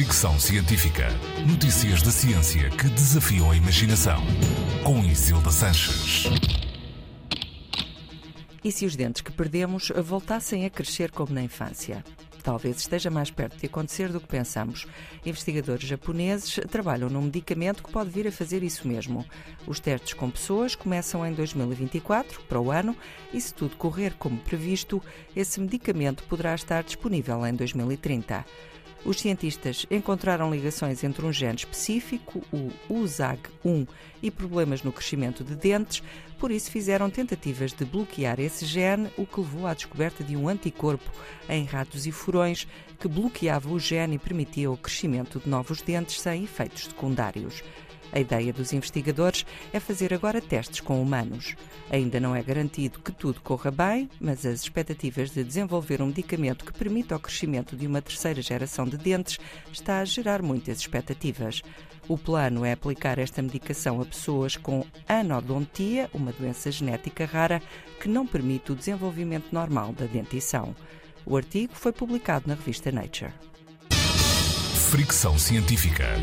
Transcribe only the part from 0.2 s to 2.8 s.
Científica. Notícias da ciência